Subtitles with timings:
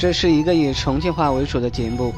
[0.00, 2.14] 这是一个以重庆话为主的节目，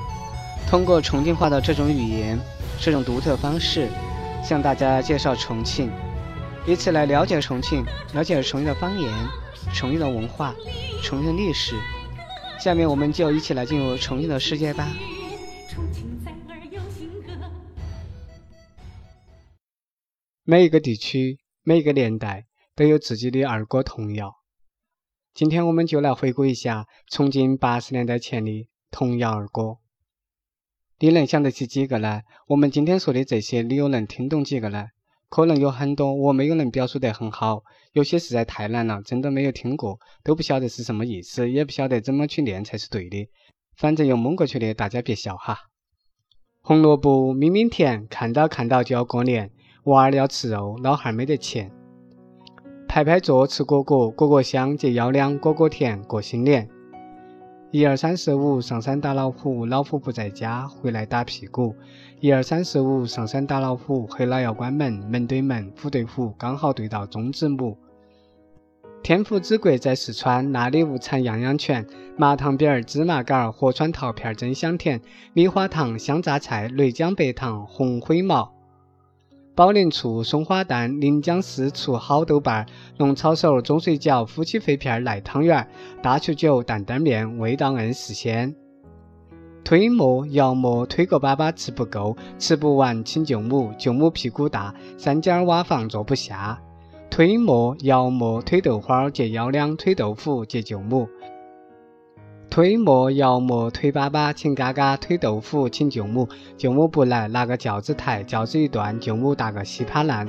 [0.68, 2.38] 通过重庆话的这种语言、
[2.80, 3.88] 这种独特方式，
[4.40, 5.90] 向大家介绍重庆，
[6.64, 7.84] 以此来了解重庆，
[8.14, 9.12] 了解重庆的方言、
[9.74, 10.54] 重庆的文化、
[11.02, 11.74] 重庆的历史。
[12.60, 14.86] 下面我们就一起来进入重庆的世界吧。
[20.44, 22.46] 每一个地区、每一个年代
[22.76, 24.41] 都有自己的儿歌童谣。
[25.34, 29.78] 今天我们就来回顾一下从近八十年代前的童谣儿歌。
[30.98, 32.20] 你能想得起几个呢？
[32.48, 34.88] 我们今天说的这些，你又能听懂几个呢？
[35.30, 43.30] 可能有很多我没有能表述得很好，有些实在太难了，真的没有听过，都不晓得是什么意思，也不晓得怎么去念才是对的。
[43.74, 45.56] 反正又蒙过去的，大家别笑哈。
[46.60, 49.50] 红萝卜明明甜，看到看到就要过年。
[49.84, 51.72] 娃儿要吃肉，老汉儿没得钱。
[52.94, 56.68] 排排坐，吃果果，果果香，结腰凉，果果甜，过新年。
[57.70, 61.74] 一二三四五，上山打老虎，老虎不在家，回来打屁股。
[62.20, 67.78] 一二三四五，上山打老虎，黑了要关门，门对门，虎对虎，刚好对到中指母。
[69.02, 71.86] 天府之国在四川，那里物产样样全，
[72.18, 75.00] 麻糖饼儿、芝麻杆儿、合川桃片儿真香甜，
[75.32, 78.52] 米花糖、香榨菜、雷江白糖、红灰毛。
[79.54, 82.64] 宝莲醋、松花蛋、临江丝醋、好豆瓣、
[82.96, 85.68] 龙抄手、中水饺、夫妻肺片、赖汤圆、
[86.02, 88.54] 大球酒、担担面，味道硬是鲜。
[89.62, 96.58] 推磨、摇磨，推个粑粑吃不够，吃不完请舅母，舅母屁股大，三间瓦房坐不下。
[97.10, 101.06] 推磨、摇磨，推豆花儿接幺娘，推豆腐接舅母。
[102.52, 106.28] 推磨摇磨推粑粑，请嘎嘎推豆腐，请舅母。
[106.58, 110.28] 舅母不来，拿个轿子抬，轿子一断，舅母打个稀巴烂。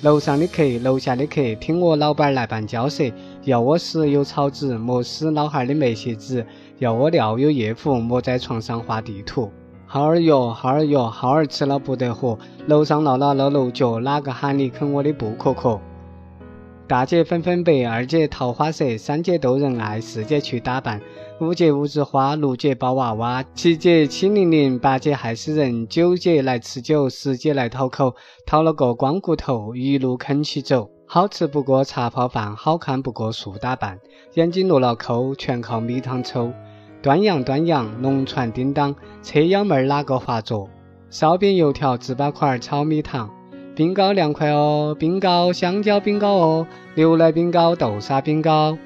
[0.00, 3.04] 楼上的客，楼下的客，听我老板来办交涉。
[3.42, 6.46] 要我死有草纸，莫撕老汉的梅鞋子。
[6.78, 9.50] 要我尿有夜壶，莫在床上画地图。
[9.84, 12.38] 耗儿哟，耗儿哟，耗儿吃了不得活。
[12.66, 15.78] 楼上闹了闹楼脚，哪个喊你啃我的布壳壳？
[16.86, 21.00] 大姐粉粉白，二姐桃花色，三姐逗人爱，四姐去打扮，
[21.40, 30.90] 五姐五枝花，六姐抱娃娃，七姐七零零，八姐害死人，九姐来吃酒，十姐来讨口，讨了个光骨头，一路啃起走。
[31.06, 33.98] 好吃不过茶泡饭，好看不过素打扮，
[34.34, 36.52] 眼睛落了扣，全靠蜜糖抽。
[37.00, 40.68] 端阳端阳，龙船叮当，车秧妹儿哪个划着？
[41.08, 43.30] 烧饼油条，糍粑块，炒米糖。
[43.74, 48.78] 冰糕凉快哦，冰糕香蕉冰糕哦，牛奶冰糕豆沙冰糕，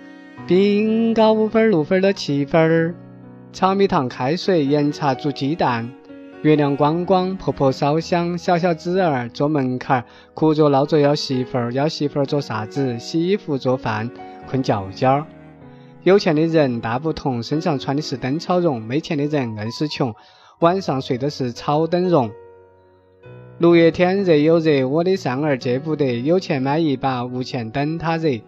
[0.47, 2.95] 冰糕五分六分的七分儿，
[3.53, 5.91] 炒米糖开水盐茶煮鸡蛋，
[6.41, 12.99] 月亮光光婆婆烧香，小小子儿坐门槛儿，哭着闹着要媳妇儿，要媳妇儿做啥子？
[12.99, 14.11] 洗衣服做饭
[14.49, 15.27] 困觉觉。
[16.03, 20.15] 有钱的人大不同，身上穿的是灯草绒；没钱的人硬是穷，
[20.61, 22.31] 晚上睡的是草灯绒。
[23.59, 28.39] 六月天热又热，我的扇儿借不得，有钱买一把，无钱等他热。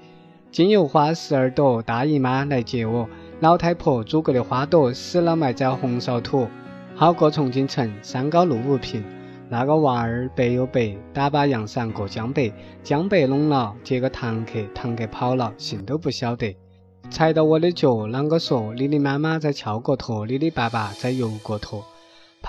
[0.53, 3.09] 金油花十二朵，大姨妈来接我。
[3.41, 6.47] 老太婆祖国的花朵，死了埋在红烧土。
[6.95, 9.03] 好过重庆城，山高路不平。
[9.49, 12.53] 那个娃儿白又白，打把阳伞过江北。
[12.85, 16.57] 江北弄了，接个堂客，堂客跑了，信都不晓得。
[17.11, 18.73] 踩到我的脚，啷个说？
[18.77, 21.85] 你的妈妈在翘过驼，你的爸爸在游过驼。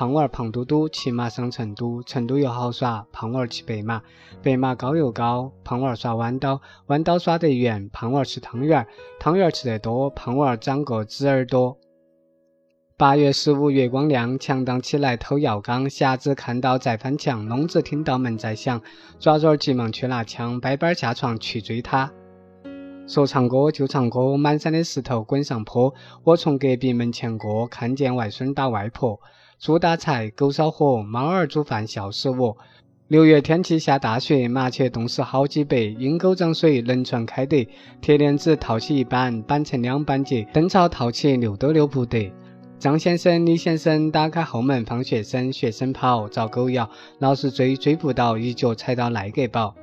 [0.01, 3.05] 胖娃儿胖嘟嘟，骑马上成都，成都又好耍。
[3.11, 4.01] 胖娃儿骑白马，
[4.41, 5.51] 白马高又高。
[5.63, 7.87] 胖娃儿耍弯刀，弯刀耍得圆。
[7.89, 8.87] 胖娃儿吃汤圆儿，
[9.19, 10.09] 汤圆儿吃得多。
[10.09, 11.77] 胖娃儿长个子耳朵。
[12.97, 15.87] 八月十五月光亮，强盗起来偷药缸。
[15.87, 18.81] 瞎子看到在翻墙，聋子听到门在响。
[19.19, 22.11] 爪爪急忙去拿枪，掰掰下床去追他。
[23.05, 25.93] 说唱歌就唱歌，满山的石头滚上坡。
[26.23, 29.19] 我从隔壁门前过，看见外孙打外婆。
[29.61, 32.57] 猪打柴，狗烧火，猫儿煮饭笑死我。
[33.09, 35.77] 六月天气下大雪，麻雀冻死好几百。
[35.77, 37.69] 阴沟涨水，轮船开得。
[38.01, 40.47] 铁链子套起一板，板成两半截。
[40.51, 42.33] 灯草套起，溜都溜不得。
[42.79, 49.75] 张先生、李先生打开后门放学生，学生跑遭狗咬，老师追追不到，一脚踩到赖格宝。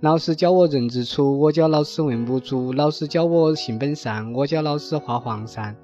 [0.00, 2.72] 老师教我认字粗，我教老师文武足。
[2.72, 5.74] 老师教我性本善，我教老师画黄鳝。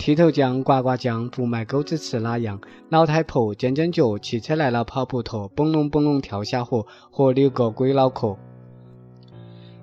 [0.00, 2.58] 剃头匠、刮刮匠，不卖钩子吃哪样？
[2.88, 8.34] 老太婆尖尖脚，汽车来了跑不脱，嘣隆嘣隆跳下河，河里有个鬼脑壳。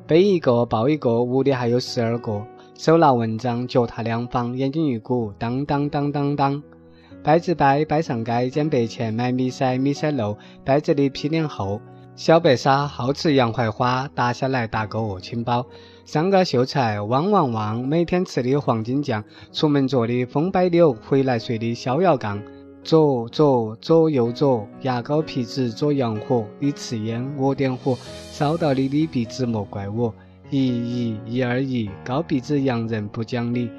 [0.07, 2.43] 背一个抱一个，屋里还有十二个。
[2.73, 6.63] 手拿文章，脚踏两方，眼睛一鼓，当当当当当。
[7.23, 10.35] 掰子掰，掰上街，捡白钱买米筛，米筛漏，
[10.65, 11.79] 掰子的皮脸厚。
[12.15, 15.67] 小白鲨好吃洋槐花，打下来打个恶清包。
[16.07, 22.41] 三个秀才汪汪汪，每天吃的黄金酱，出门坐的风摆柳，回来睡的逍遥杠。
[22.81, 26.45] 左左左右左，牙膏皮子左洋火。
[26.59, 27.97] 你吃烟，我点火，
[28.31, 30.15] 烧到你的鼻子莫怪我。
[30.49, 33.69] 一一一二一，高鼻子洋人不讲理。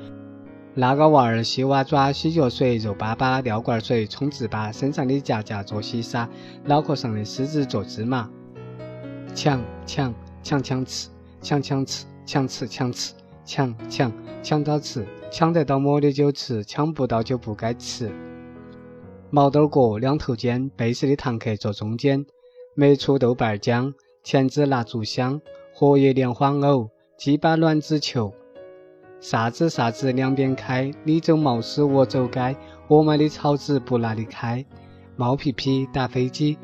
[0.75, 6.28] 那个娃儿洗娃爪，洗脚水肉粑粑，尿罐水冲糍粑，身上的夹夹做西沙，
[6.66, 8.28] 脑壳上的狮子做芝麻。
[9.34, 11.08] 抢抢抢抢吃，
[11.40, 18.12] 抢抢吃，抢吃抢吃，抢抢抢到吃，抢得到么的就吃，抢不到就不该吃。
[19.30, 22.26] 毛豆角两头尖，背时的堂客坐中间。
[22.75, 25.40] 没出豆瓣浆，钳子拿竹香，
[25.75, 28.34] 荷叶莲花藕，鸡巴卵子球。
[29.20, 32.54] 啥子啥子两边开，你走毛丝我走街，
[32.88, 34.62] 我买的草纸不哪里开。
[35.16, 36.58] 毛皮皮打飞机，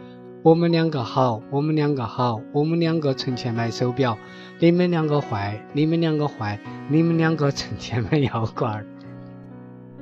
[0.45, 4.19] 我们两个好，我们两个好，我们两个存钱买手表。
[4.59, 6.61] 你们两个坏，你们两个坏，
[6.91, 8.85] 你们两个存钱买腰罐。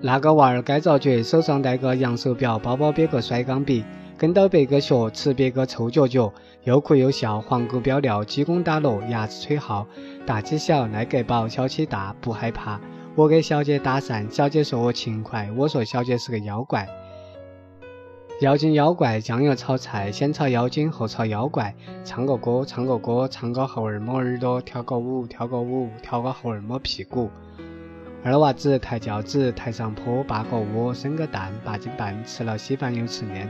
[0.00, 3.84] 那个娃儿该遭绝，手上戴个洋手表，包包别个甩钢笔，
[4.18, 6.32] 跟到别个学，吃别个臭脚脚。
[6.64, 9.86] 又哭又笑，黄狗飙尿，鸡公打锣，牙齿吹号，
[10.26, 12.80] 大欺小，赖格宝，小欺大，不害怕。
[13.14, 16.88] 我给小姐打伞，小姐说我勤快，我说小姐是个妖怪。
[18.40, 21.72] 妖精妖怪，酱油炒菜，先炒妖精后炒妖怪。
[22.04, 27.30] 唱个歌，唱个歌，唱个猴儿摸耳朵，跳个舞，跳个舞，跳个猴儿摸屁股。
[28.24, 33.48] 二娃子抬轿子，抬上坡，八个窝，生个蛋，八斤半，吃了稀饭又吃面。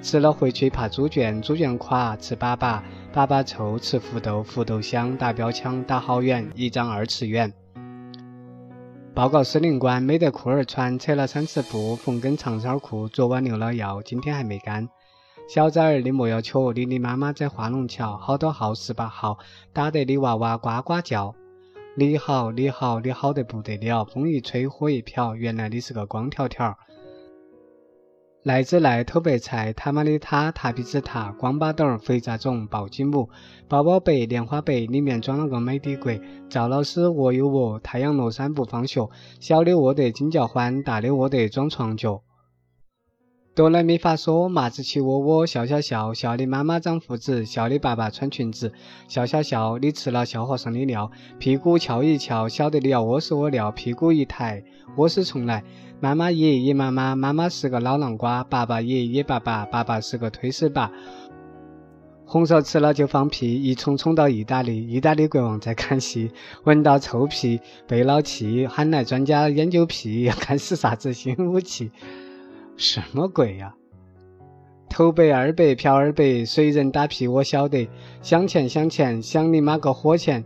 [0.00, 2.80] 吃了回去怕猪圈，猪圈垮；吃粑粑，
[3.12, 5.14] 粑粑臭；吃胡豆，胡豆香。
[5.18, 7.52] 打标枪打好远，一张二次元。
[9.12, 13.08] 报告司令官，没得裤儿穿，扯了三次布，缝根长衫裤。
[13.08, 14.88] 昨晚留了药，今天还没干。
[15.48, 19.36] 小崽儿，你莫要瞧，你的妈妈在化龙桥，好多号十八号，
[19.72, 21.34] 打得你娃娃呱呱叫。
[21.96, 26.78] 你好，你好，你好得不得了，风一吹，火一飘，原来你是个光条条。
[28.42, 33.28] 来子来偷白菜，他妈的他，塌鼻子塌，光巴豆，肥杂种，抱鸡母，
[33.68, 36.10] 包包白，莲花白，里面装了个美的国。
[36.48, 39.10] 赵老师，我有我，太阳落山不放学，
[39.40, 42.22] 小的卧得惊叫欢，大的卧得装床脚。
[43.54, 48.72] 哆来咪发嗦，麻子起窝窝，笑笑笑，笑你妈妈长胡子，笑你爸爸穿裙子，
[49.06, 54.64] 笑笑笑，你吃了笑和尚的尿，屁股翘一翘，晓得你要屙屎屙尿，屁股一抬，
[54.96, 55.62] 屙屎重来。
[56.02, 60.90] 妈妈爷爷妈妈，妈妈是个老南瓜；爸爸爷爷爸爸，爸爸是个推屎把。
[62.24, 66.30] 红烧吃了就放屁，一冲冲到意大利，意大利国王在看戏，
[66.64, 71.90] 闻到臭屁，背了气，喊来专家研究屁，看是啥子新武器？
[72.78, 73.74] 什么鬼呀？
[74.88, 77.88] 头白二百，票二百，谁人打屁我晓得。
[78.22, 80.44] 想钱想钱，想你妈个火钱！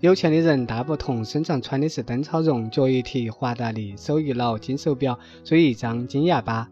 [0.00, 6.68] 有钱的人大不同，身上穿的是灯草绒，脚一提华达利，手一挠金手表，嘴一张金牙巴。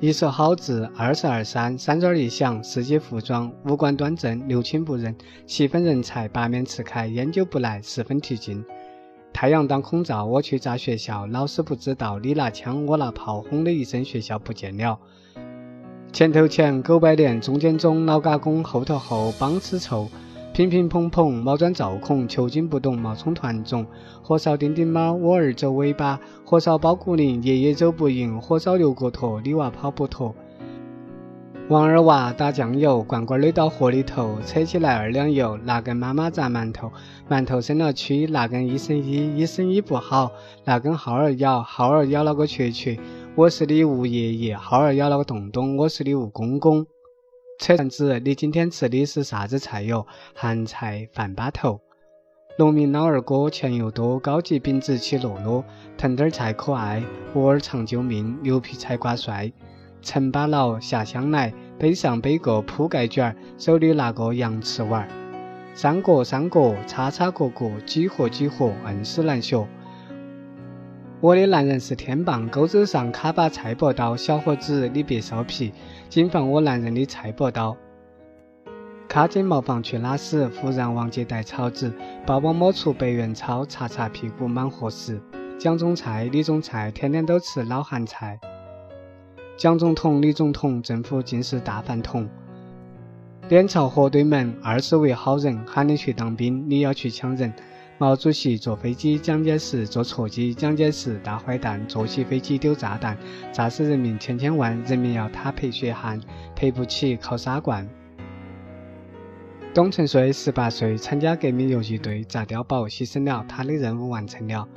[0.00, 5.16] 一手好字，二十二三，三转一响，四季服装，五官端正，六亲不认，
[5.46, 8.62] 七分人才，八面吃开，烟酒不来，十分提劲。
[9.32, 14.98] 太阳当空照，我去炸学校，老师不知道，你拿枪，我拿炮，轰的一声，学校不见了。
[16.12, 20.10] 前头前，狗摆脸，中间中，老嘎公，后头后，帮吃臭。
[20.56, 23.84] 乒乒乓乓，猫钻灶孔，球筋不懂，冒充团种。
[24.22, 30.34] 火烧丁丁猫，我儿走尾巴；火烧包谷林，爷爷走不赢；火烧六个坨，你娃跑不脱。
[31.68, 36.90] 王二娃打酱油，罐罐垒到河里头，扯起来二两油，拿根妈妈炸馒头，
[37.28, 40.32] 馒头生了蛆，拿根医生医，医生医不好，
[40.64, 42.98] 拿根耗儿咬，耗儿咬了个雀雀。
[43.34, 46.86] 我是你吴爷爷，耗儿咬了个洞洞，我是你吴公公。
[47.58, 50.06] 扯扇子，你今天吃的是啥子菜哟？
[50.40, 51.80] 咸菜饭巴头。
[52.58, 55.64] 农民老二哥钱又多，高级饼子起落落。
[55.96, 57.02] 腾点菜可爱，
[57.34, 59.50] 鹅儿长救命，牛皮菜挂帅。
[60.02, 65.08] 陈巴老下乡来，背上背个铺盖卷儿，手里拿个羊翅碗儿。
[65.74, 69.66] 三个三个，叉叉角角，几何几何，硬是难学。
[71.26, 74.16] 我的男人是天棒，钩子上卡把菜脯刀。
[74.16, 75.72] 小伙子，你别臊皮，
[76.08, 77.76] 谨防我男人的菜脯刀。
[79.08, 81.92] 卡进茅房去拉屎，忽然忘记带草纸，
[82.24, 85.20] 包包摸出百元钞，擦擦屁股蛮合适。
[85.58, 88.38] 蒋总菜，李总菜，天天都吃老咸菜。
[89.56, 92.28] 蒋总统，李总统，政府尽是大饭桶。
[93.48, 97.52] 脸朝河对门，二十位好人，喊你去当兵，你要去抢人。
[97.98, 103.16] 毛主席坐飞机，蒋介石坐错机，蒋介石大坏蛋，坐起飞机丢炸弹，
[103.54, 106.20] 炸死人民千千万，人民要他赔血汗，
[106.54, 107.88] 赔不起靠撒罐。
[109.72, 114.68] 董承瑞十八岁参加革命游击队，炸碉堡，牺牲了，他的任务完成了。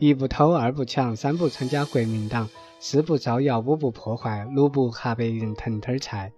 [0.00, 2.48] 一不偷，二不抢，三不参加国民党，
[2.80, 6.32] 四不造谣，五不破坏，六不吓别人腾摊菜。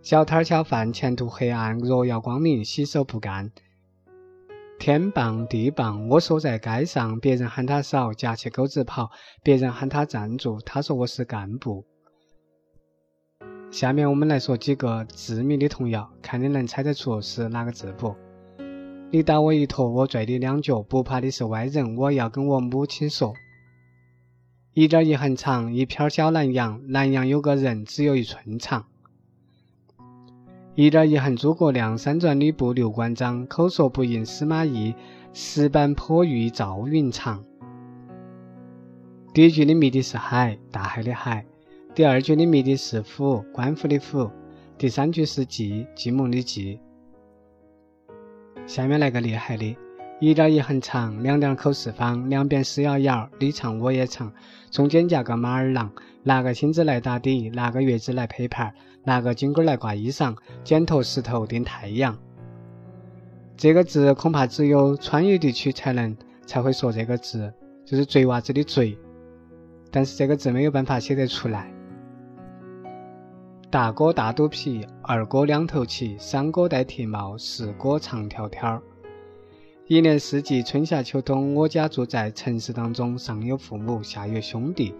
[0.00, 3.50] 小摊小贩前途黑暗，若要光明，洗手不干。
[4.84, 11.84] 天棒地棒，我说在街上，别人喊他少，夹起钩子跑；别人喊他站住，他说我是干部。
[13.70, 18.12] 下面我们来说几个致命的童谣，看你能猜得出是哪个字不？
[19.12, 23.32] 你打我一坨，我拽你两脚，不怕你是外人，我要跟我母亲说。
[24.74, 28.86] 一点一横长，一片小南洋，南洋有个人，只有一寸长。
[30.74, 34.94] 一点一横诸葛亮，三转吕布刘关张，口说不赢司马懿，
[35.34, 37.44] 石板坡遇赵云长。
[39.34, 41.44] 第一句的谜底是海，大海的海。
[41.94, 44.30] 第二句的谜底是虎，官府的虎。
[44.78, 46.80] 第三句是计，计谋的计。
[48.66, 49.76] 下面来个厉害的：
[50.22, 54.32] 一点一横长，两点口四方，两边是咬咬，你长我也长，
[54.70, 55.90] 中间夹个马儿郎。
[56.22, 62.16] 拿个星子来打底，拿个月子来配盘，拿个金龟来挂衣裳，剪头石头顶太阳。
[63.56, 67.52] 这个字恐怕只有川渝地区才能才会说这个字，
[67.84, 68.96] 就是贼娃子的贼。
[69.90, 71.68] 但是这个字没有办法写得出来。
[73.70, 78.80] 大哥大肚皮，二哥两头齐，三哥戴铁帽，四哥长条条。
[79.88, 84.94] 一年四季，春夏秋冬，我家住在城市当中，上有父母，下有兄弟。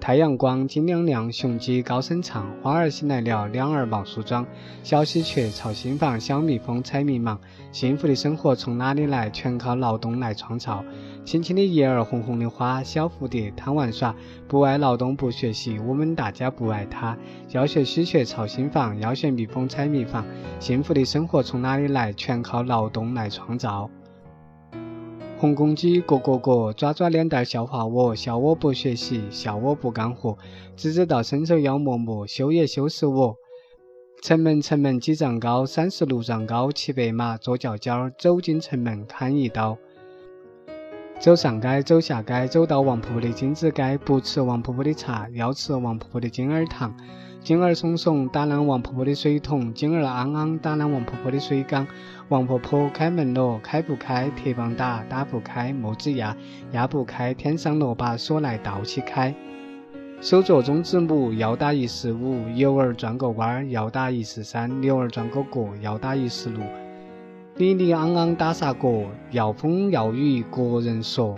[0.00, 4.46] 太阳光，金亮亮，雄鸡高声唱，花儿醒来了，两儿冒梳妆，
[4.82, 7.38] 小喜鹊朝新房，小蜜蜂采蜜忙。
[7.70, 9.28] 幸福的生活从哪里来？
[9.28, 10.82] 全靠劳动来创造。
[11.26, 14.14] 青青的叶儿，红红的花，小蝴蝶贪玩耍，
[14.48, 17.14] 不爱劳动不学习，我们大家不爱他。
[17.50, 20.24] 要学喜鹊朝新房，要学蜜蜂采蜜房。
[20.58, 22.10] 幸福的生活从哪里来？
[22.14, 23.90] 全靠劳动来创造。
[25.40, 30.36] 红公鸡咯咯咯，抓抓脸蛋笑话我，笑我不学习，笑我不干活，
[30.74, 33.36] 只知道伸手要馍馍，羞也羞死我。
[34.20, 39.78] 城门城门几丈高，三十六丈高，骑白马坐轿轿，走进城门砍一刀。
[41.20, 46.96] 走上街，走下街，走到王婆婆的金子街，不吃王婆婆的茶，要吃王婆婆的金耳糖。
[47.48, 51.86] 金儿松松打烂王婆婆的水桶，金儿昂昂打烂王婆婆的水缸。
[52.28, 56.36] 王婆婆开门咯，开不开，铁棒打，打不开，木子压，
[56.72, 59.34] 压不开，天上落把锁来倒起开。
[60.20, 66.60] 手镯中指母，要打一十五，油儿转个弯儿，要打一十三，牛儿转个角，要打一十六。
[67.56, 69.06] 里里昂昂打啥角？
[69.30, 71.34] 要风要雨个人说。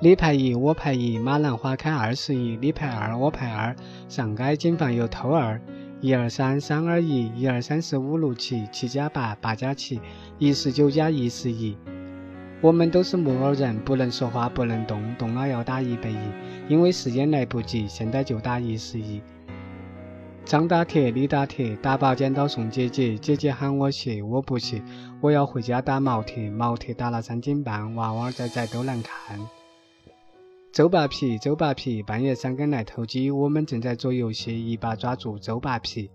[0.00, 2.58] 你排一，我排一，马兰花开二十一。
[2.60, 3.74] 你排二，我排二。
[4.08, 5.58] 上街谨防有偷二。
[6.00, 10.00] 一二三，三二一，一二三四五六七，七加八，八加七，
[10.38, 11.76] 一十九加一十一。
[12.60, 16.18] 我们都是木偶人，不能说话，不能动，动了要打一百一。
[16.68, 19.22] 因为时间来不及，现在就打一十一。
[20.44, 24.82] 张打铁，李打铁，打把剪刀送姐姐，姐姐喊我去，我不去，
[25.22, 29.38] 我要回家打毛铁，毛铁打了三斤半，娃娃仔仔都难看。
[30.74, 33.30] 周扒皮，周扒皮，半夜三更来偷鸡。
[33.30, 36.10] 我们正在做游戏，一把抓住周扒皮。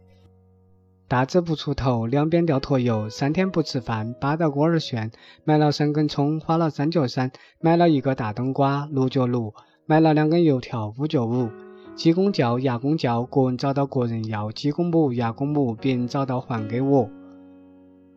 [1.07, 3.09] 大字不出头，两边掉坨油。
[3.09, 5.11] 三天不吃饭，扒到锅儿炫。
[5.45, 7.31] 买了三根葱，花了三角三。
[7.61, 9.53] 买了一个大冬瓜，六角六。
[9.85, 11.47] 买了两根油条，五角五。
[11.95, 14.51] 鸡公叫，鸭公叫，个人找到个人要。
[14.51, 17.09] 鸡公母，鸭公母，别人找到还给我。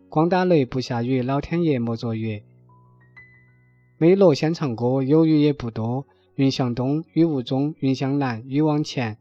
[0.09, 2.43] 光打雷不下雨，老天爷莫作月。
[3.97, 6.05] 美罗先唱歌，有雨也不多。
[6.43, 9.15] 云向东，雨雾中；云向南，雨往前；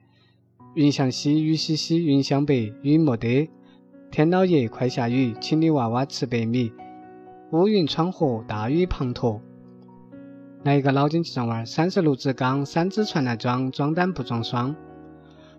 [0.74, 3.48] 云向西，雨淅淅；云向北，雨没得。
[4.10, 6.74] 天老爷，快下雨，请你娃娃吃白米。
[7.52, 9.40] 乌云穿河，大雨滂沱。
[10.64, 14.76] 来一个脑筋急转弯：三十六支钢，三只船来装，装单不装双。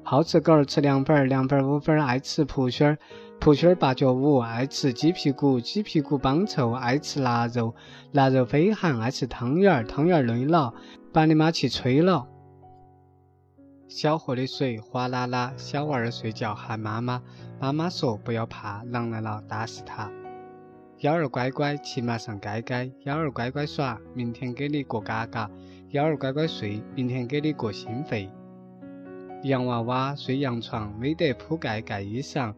[0.04, 2.98] 好吃狗儿吃凉粉儿，凉粉儿五分儿；爱吃蒲熏儿，
[3.38, 7.74] 蒲熏儿八角五；爱吃鸡屁股，鸡屁股帮臭；爱吃腊肉，
[8.10, 10.74] 腊肉飞寒；爱吃汤圆儿，汤圆儿累了。
[11.12, 12.26] 把你妈气吹了！
[13.86, 17.22] 小河的水哗啦啦，小娃儿睡觉喊妈妈，
[17.60, 20.10] 妈妈说不要怕，狼来了打死他。
[21.00, 25.50] 幺儿乖乖骑马上街街，幺儿乖乖耍，明天给你过嘎嘎；
[25.90, 28.30] 幺儿乖乖睡，明天给你过心肺。
[29.42, 32.54] 洋娃娃睡洋床，没得铺盖盖衣裳，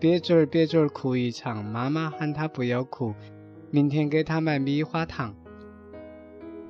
[0.00, 3.12] 瘪嘴儿瘪嘴儿哭一场，妈妈喊他不要哭，
[3.72, 5.34] 明天给他买米花糖。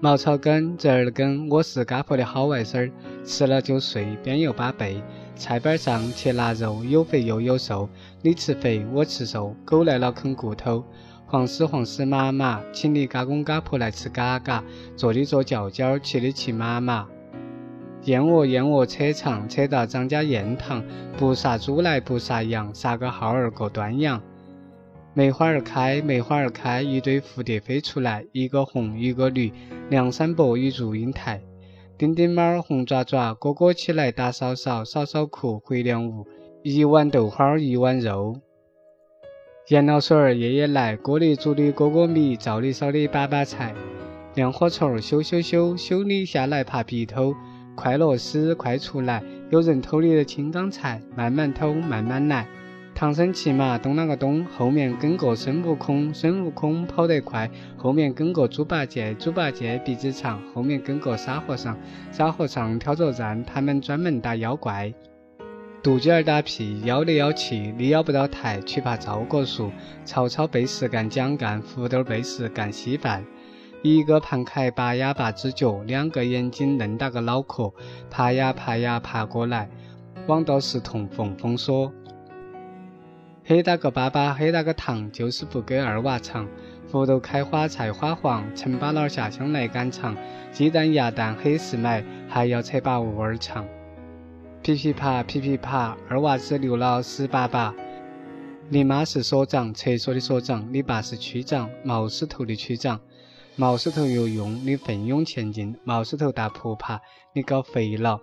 [0.00, 2.92] 茅草根，折耳根，我是嘎婆的好外甥儿，
[3.24, 5.02] 吃了就睡，边又把背，
[5.34, 7.88] 菜板上切腊肉，有肥又有瘦，
[8.22, 10.84] 你吃肥，我吃瘦，狗来了啃骨头。
[11.26, 14.62] 黄丝黄丝妈妈，请你嘎公嘎婆来吃嘎嘎，
[14.96, 17.08] 坐的坐脚脚，骑的骑马马。
[18.06, 20.84] 燕窝燕窝扯长，扯到张家燕塘，
[21.18, 24.22] 不杀猪来不杀羊，杀个耗儿过端阳。
[25.12, 29.52] 梅花儿开，梅花儿开，一对蝴蝶飞出来，一个红，一个绿，
[29.90, 31.42] 梁山伯与祝英台。
[31.98, 36.24] 丁丁猫儿红爪爪，哥哥起来打嫂嫂，嫂嫂哭回凉屋。
[36.62, 38.40] 一碗豆花一碗肉。
[39.68, 43.74] 盐老水儿爷爷来，锅里煮的锅锅米，灶里烧的粑粑菜。
[44.36, 47.34] 亮火虫儿咻咻咻，咻你下来爬鼻头。
[47.76, 52.48] 快乐丝快出来，有人偷你的青冈菜，慢慢偷慢慢来。
[52.94, 61.78] 唐僧骑马东啷个东，后面跟个孙悟空，孙悟空跑得快，后面跟个猪八戒，猪八戒鼻子长，后面跟个沙和尚，
[62.10, 64.94] 沙和尚挑着担，他们专门打妖怪。
[65.82, 69.70] 杜鹃儿打屁，妖里妖气，你咬不到台，却怕遭过树。
[70.04, 73.22] 曹操背时干蒋干，胡豆背时干稀饭。
[73.82, 77.72] 一个盘凯拔呀八只脚，两个眼睛瞪大个脑壳，
[78.10, 79.68] 爬呀爬呀爬过来，
[80.26, 81.92] 往到是同缝缝锁。
[83.44, 86.48] 黑大个粑粑，黑大个糖，就是不给二娃尝。
[86.90, 90.16] 胡豆开花菜花黄，陈巴老下乡来赶场。
[90.50, 93.64] 鸡蛋鸭蛋黑是买，还要扯把窝儿尝。
[94.62, 97.72] 噼噼啪，噼噼啪，二娃子留了十八把。
[98.68, 103.00] 你妈是所长，厕所的所长；你爸是区长，毛石头的区长。
[103.58, 107.00] 毛石头游泳，你奋勇前进；毛石头打扑爬，
[107.32, 108.20] 你搞肥佬。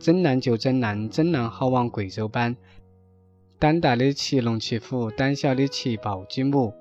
[0.00, 2.56] 整难就整难，整难好往贵州搬。
[3.60, 6.74] 胆大的骑龙骑虎，胆小的骑暴击母。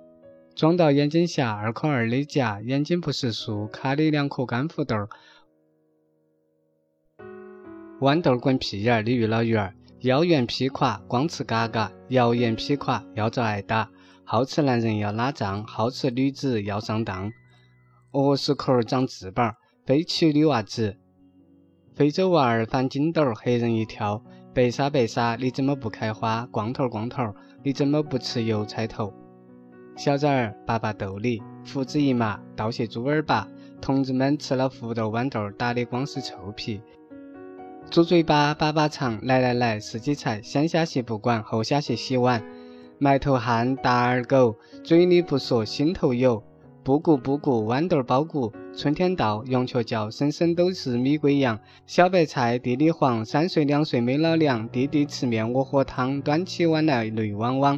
[0.55, 4.95] 装到眼睛下，二颗二的夹，眼睛不识数，卡的两颗干胡豆。
[7.99, 9.75] 豌豆滚屁眼儿，鲤鱼老鱼儿。
[10.01, 13.91] 腰圆劈垮，光吃嘎嘎；腰圆劈垮，要遭挨打。
[14.23, 17.31] 好吃男人要拉账，好吃女子要上当。
[18.11, 20.97] 鹅屎壳儿长翅膀，飞起女娃子。
[21.93, 24.23] 非洲娃儿翻筋斗，黑人一跳。
[24.53, 26.47] 白沙白沙，你怎么不开花？
[26.49, 29.13] 光头光头，你怎么不吃油菜头？
[29.95, 31.41] 小崽儿，爸爸逗你。
[31.71, 33.47] 胡子一麻，倒些猪耳巴。
[33.81, 36.81] 同志们吃了胡豆豌豆，打的光是臭屁。
[37.91, 42.43] 猪嘴巴，粑粑肠，来来来，四季菜，先下去不管，后下去洗碗。
[42.99, 46.43] 埋头汉，大耳狗，嘴里不说，心头有。
[46.87, 48.53] 布谷布谷，豌豆包谷。
[48.73, 51.59] 春天到，羊雀叫，声声都是米贵阳。
[51.85, 54.69] 小白菜地里黄，三岁两岁没老娘。
[54.69, 57.77] 弟弟吃面，我喝汤，端起碗来泪汪汪。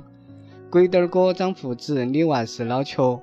[0.69, 3.19] 鬼灯儿哥长胡子，你娃是老瘸。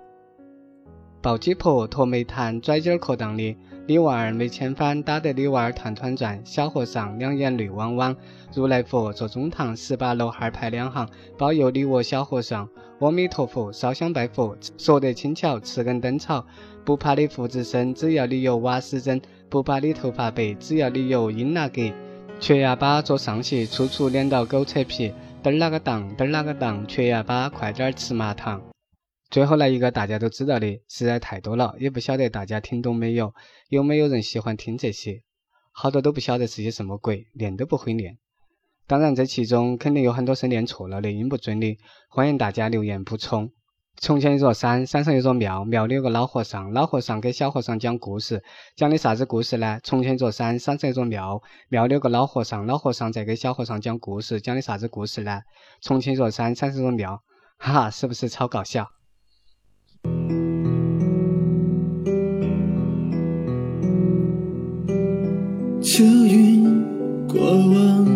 [1.23, 3.57] 抱鸡婆，脱煤炭，拽筋儿壳当的。
[3.89, 6.41] 你娃儿没千翻，打得你娃儿团团转。
[6.45, 8.17] 小和尚两眼泪汪汪。
[8.53, 12.69] 如来佛坐中堂，十八楼二排两行，保佑你我小和尚。
[12.99, 16.45] 阿弥陀佛，烧香拜佛，说得轻巧，吃根灯草。
[16.85, 21.83] 不怕你胡子深，只要你有瓦斯针；不怕你头发白，只要你有英拿格。
[22.41, 25.13] 缺牙巴坐上席，处处撵到狗扯皮。
[25.45, 28.61] 嘚儿那个当，嘚儿那个当，缺牙巴快点儿吃麻糖。
[29.31, 33.35] 最后来一个大家都知道的，实在太多了，也不晓得大家听懂没有？
[33.69, 35.23] 有没有人喜欢听这些？
[35.73, 38.19] 好多都不晓得是些什么鬼，念都不会念。
[38.87, 41.77] 当然，这其中肯定有很多是念错了的，音不准的，
[42.09, 43.51] 欢迎大家留言补充。
[43.99, 48.43] 从前一座山，山上有座庙，庙里有个老和尚，老和尚给小和尚讲故事，
[48.77, 49.81] 讲的啥子故事呢？
[49.83, 55.41] 从前一座山，山上一座庙，庙里有个老和尚，老和尚在给小和尚讲故事，讲的啥子故事呢？
[55.81, 57.23] 从前一座山，山上一座庙，
[57.59, 58.87] 哈哈，是不是超搞笑？
[65.97, 66.63] 秋云
[67.27, 68.07] 过往，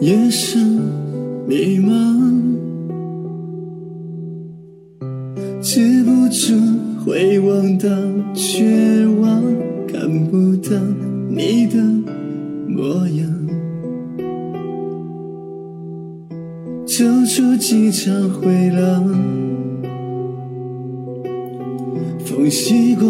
[0.00, 0.82] 夜深
[1.48, 1.88] 迷茫，
[5.62, 6.52] 止不住
[7.06, 7.88] 回望到
[8.34, 9.42] 绝望，
[9.88, 10.76] 看不到
[11.30, 11.82] 你的
[12.68, 13.48] 模样，
[16.84, 19.08] 走出几场回廊。
[22.34, 23.06] 风洗过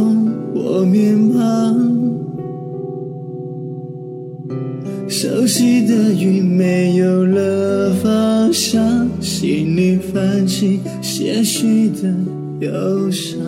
[0.54, 1.90] 我面庞，
[5.08, 12.14] 熟悉的云没有了方向，心里泛起些许的
[12.60, 13.40] 忧伤。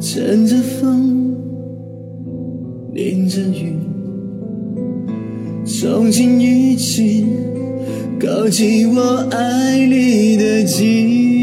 [0.00, 1.36] 乘着风，
[2.94, 3.74] 淋着雨，
[5.66, 7.26] 从今雨季，
[8.18, 11.37] 告急我爱你的记。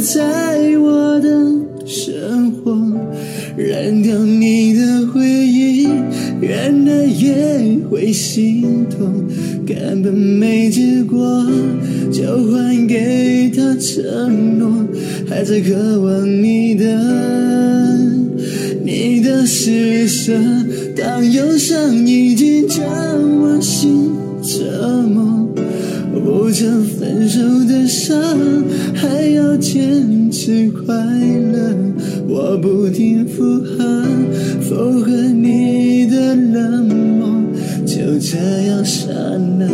[0.00, 1.28] 在我的
[1.86, 2.72] 生活
[3.56, 5.88] 扔掉你的回忆
[6.40, 9.24] 原来也会心痛
[9.66, 11.46] 根本没结果
[12.12, 14.86] 就还给他承诺
[15.28, 16.84] 还在渴望你的
[18.84, 20.34] 你的施舍
[20.94, 22.84] 当忧伤已经将
[23.40, 25.35] 我心折磨。
[26.46, 26.64] 不着
[26.96, 28.16] 分手的伤，
[28.94, 31.74] 还要坚持快乐。
[32.28, 34.04] 我不停附和，
[34.60, 36.86] 附和你的冷
[37.18, 37.28] 漠，
[37.84, 39.12] 就这样散
[39.58, 39.68] 了。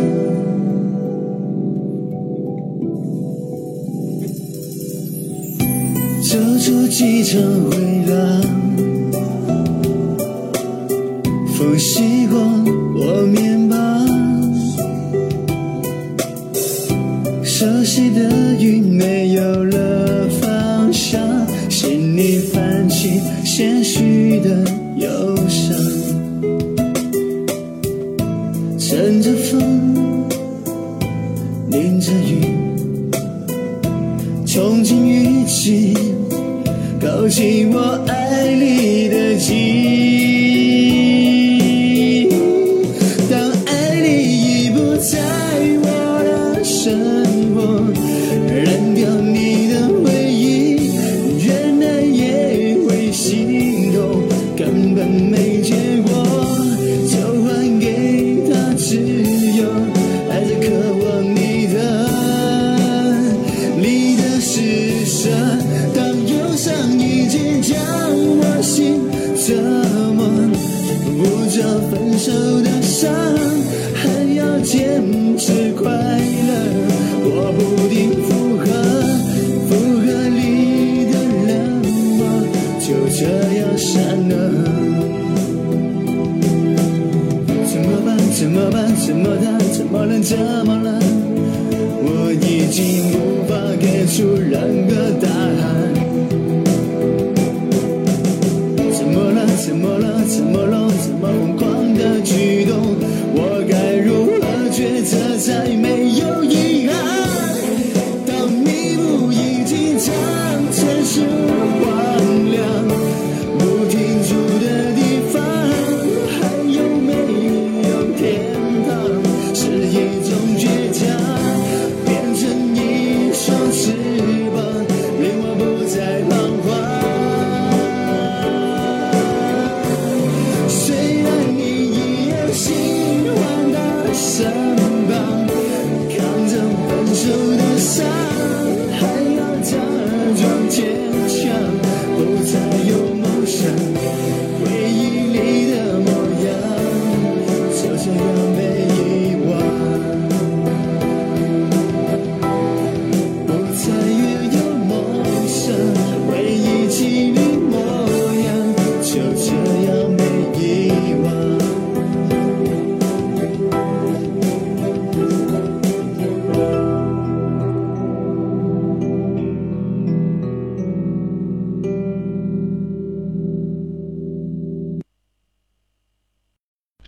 [6.23, 7.77] 走出机场回
[8.09, 8.41] 廊，
[11.55, 12.39] 风洗过
[12.95, 14.07] 我面庞，
[17.63, 21.21] 熟悉的云没有了方向，
[21.69, 24.49] 心里泛起些许的
[24.97, 25.07] 忧
[25.47, 25.73] 伤，
[28.77, 30.27] 乘着风，
[31.69, 32.51] 淋着雨。
[34.45, 35.93] 憧憬雨季，
[36.99, 39.82] 勾起我爱你的记忆。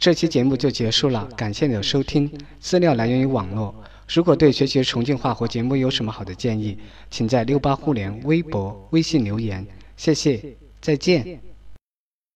[0.05, 2.31] 这期节目就结束了，感谢你的收听。
[2.59, 3.73] 资料来源于网络。
[4.07, 6.77] 如果对学习重庆话或节目有什么好的建议，
[7.09, 9.65] 请在六八互联微博、微信留言。
[9.97, 10.39] 谢谢，
[10.79, 11.54] 再见。